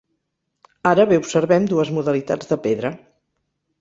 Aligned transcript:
Ara 0.93 1.03
bé 1.11 1.19
observem 1.23 1.67
dues 1.75 1.93
modalitats 1.99 2.51
de 2.53 2.59
pedra. 2.67 2.93